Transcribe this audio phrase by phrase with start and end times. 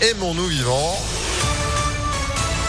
[0.00, 0.96] Aimons-nous vivants.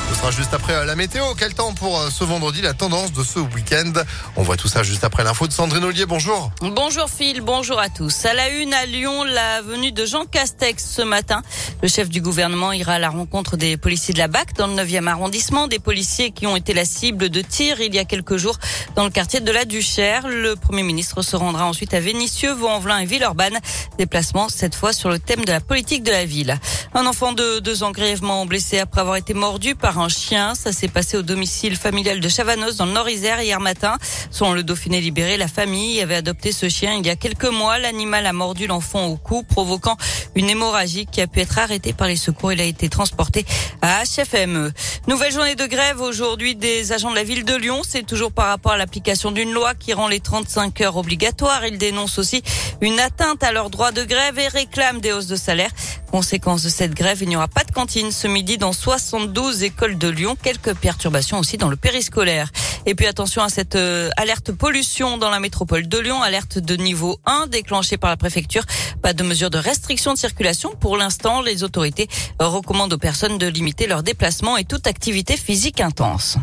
[0.09, 1.23] Ce sera juste après euh, la météo.
[1.37, 3.93] Quel temps pour euh, ce vendredi, la tendance de ce week-end?
[4.35, 6.07] On voit tout ça juste après l'info de Sandrine Ollier.
[6.07, 6.51] Bonjour.
[6.61, 8.25] Bonjour Phil, bonjour à tous.
[8.25, 11.43] À la une à Lyon, la venue de Jean Castex ce matin.
[11.83, 14.73] Le chef du gouvernement ira à la rencontre des policiers de la BAC dans le
[14.73, 18.37] 9e arrondissement, des policiers qui ont été la cible de tirs il y a quelques
[18.37, 18.57] jours
[18.95, 20.27] dans le quartier de la Duchère.
[20.27, 23.59] Le Premier ministre se rendra ensuite à Vénissieux, Vaux-en-Velin et Villeurbanne.
[23.99, 26.57] Déplacement cette fois sur le thème de la politique de la ville.
[26.95, 30.55] Un enfant de deux ans grièvement blessé après avoir été mordu par un chien.
[30.55, 33.97] Ça s'est passé au domicile familial de Chavanos dans le Nord-Isère hier matin.
[34.31, 37.77] Selon le Dauphiné libéré, la famille avait adopté ce chien il y a quelques mois.
[37.77, 39.97] L'animal a mordu l'enfant au cou, provoquant
[40.35, 42.53] une hémorragie qui a pu être arrêtée par les secours.
[42.53, 43.45] Il a été transporté
[43.81, 44.71] à HFME.
[45.07, 47.81] Nouvelle journée de grève aujourd'hui des agents de la ville de Lyon.
[47.87, 51.65] C'est toujours par rapport à l'application d'une loi qui rend les 35 heures obligatoires.
[51.65, 52.41] Ils dénoncent aussi
[52.81, 55.71] une atteinte à leur droit de grève et réclament des hausses de salaire.
[56.11, 59.97] Conséquence de cette grève, il n'y aura pas de cantine ce midi dans 72 écoles
[59.97, 60.35] de Lyon.
[60.41, 62.49] Quelques perturbations aussi dans le périscolaire.
[62.87, 66.75] Et puis attention à cette euh, alerte pollution dans la métropole de Lyon, alerte de
[66.75, 68.63] niveau 1 déclenchée par la préfecture.
[69.03, 70.71] Pas de mesures de restriction de circulation.
[70.79, 72.07] Pour l'instant, les autorités
[72.39, 76.37] recommandent aux personnes de limiter leurs déplacements et toute activité physique intense.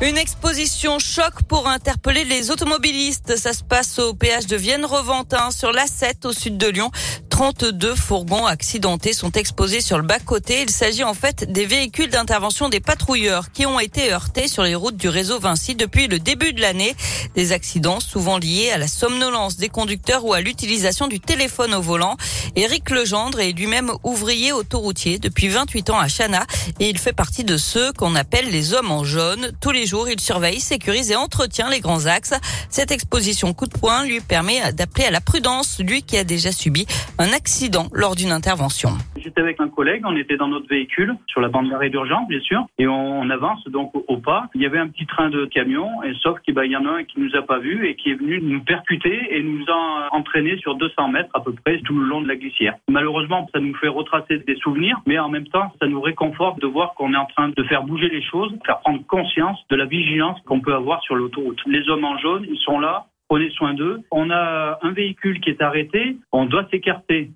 [0.00, 3.36] Une exposition choc pour interpeller les automobilistes.
[3.36, 6.90] Ça se passe au péage de Vienne-Reventin sur l'A7 au sud de Lyon.
[7.34, 10.62] 32 fourgons accidentés sont exposés sur le bas-côté.
[10.62, 14.76] Il s'agit en fait des véhicules d'intervention des patrouilleurs qui ont été heurtés sur les
[14.76, 16.94] routes du réseau Vinci depuis le début de l'année.
[17.34, 21.82] Des accidents souvent liés à la somnolence des conducteurs ou à l'utilisation du téléphone au
[21.82, 22.16] volant.
[22.54, 26.46] Éric Legendre est lui-même ouvrier autoroutier depuis 28 ans à Chana
[26.78, 29.50] et il fait partie de ceux qu'on appelle les hommes en jaune.
[29.60, 32.34] Tous les jours, il surveille, sécurise et entretient les grands axes.
[32.70, 36.52] Cette exposition coup de poing lui permet d'appeler à la prudence, lui qui a déjà
[36.52, 36.86] subi
[37.23, 38.90] un accident lors d'une intervention.
[39.16, 42.40] J'étais avec un collègue, on était dans notre véhicule, sur la bande d'arrêt d'urgence, bien
[42.40, 44.48] sûr, et on, avance donc au, pas.
[44.54, 46.98] Il y avait un petit train de camion, et sauf qu'il ben, y en a
[46.98, 50.14] un qui nous a pas vu et qui est venu nous percuter et nous a
[50.14, 52.76] entraîné sur 200 mètres à peu près tout le long de la glissière.
[52.88, 56.66] Malheureusement, ça nous fait retracer des souvenirs, mais en même temps, ça nous réconforte de
[56.66, 59.86] voir qu'on est en train de faire bouger les choses, faire prendre conscience de la
[59.86, 61.60] vigilance qu'on peut avoir sur l'autoroute.
[61.66, 64.00] Les hommes en jaune, ils sont là, prenez soin d'eux.
[64.12, 67.32] On a un véhicule qui est arrêté, on doit s'écarter.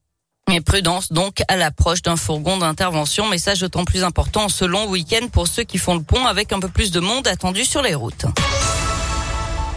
[0.52, 3.26] Et prudence donc à l'approche d'un fourgon d'intervention.
[3.28, 6.60] Message d'autant plus important ce long week-end pour ceux qui font le pont avec un
[6.60, 8.26] peu plus de monde attendu sur les routes.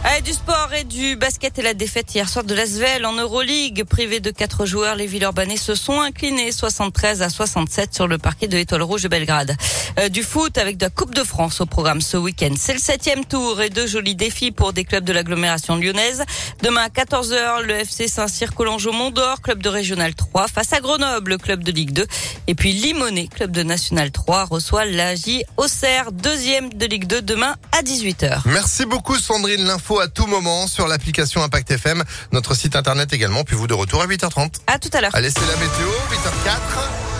[0.04, 3.84] Allez, du sport et du basket et la défaite hier soir de l'Asvel en Euroleague.
[3.84, 8.48] Privé de quatre joueurs, les Villeurbanais se sont inclinés 73 à 67 sur le parquet
[8.48, 9.56] de l'Étoile Rouge de Belgrade.
[10.00, 12.52] Euh, du foot avec de la Coupe de France au programme ce week-end.
[12.58, 16.24] C'est le septième tour et deux jolis défis pour des clubs de l'agglomération lyonnaise.
[16.62, 21.38] Demain à 14h, le FC Saint-Cyr Collangeau Mont-d'Or, club de Régional 3 face à Grenoble,
[21.38, 22.06] club de Ligue 2.
[22.48, 27.54] Et puis Limonest, club de National 3, reçoit l'AJ Auxerre, deuxième de Ligue 2 demain
[27.70, 28.40] à 18h.
[28.46, 29.76] Merci beaucoup Sandrine.
[29.92, 33.44] L'info à tout moment sur l'application Impact FM, notre site internet également.
[33.44, 34.54] Puis vous de retour à 8h30.
[34.66, 35.14] À tout à l'heure.
[35.14, 37.11] Allez, c'est la météo, 8h04.